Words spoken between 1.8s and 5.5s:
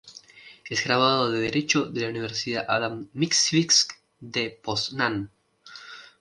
de la Universidad Adam Mickiewicz de Poznań.